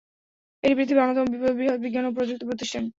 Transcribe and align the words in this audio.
এটি 0.63 0.73
পৃথিবীর 0.77 1.03
অন্যতম 1.03 1.25
বৃহৎ 1.57 1.79
বিজ্ঞান 1.83 2.05
ও 2.05 2.15
প্রযুক্তি 2.17 2.45
প্রতিষ্ঠান। 2.49 2.83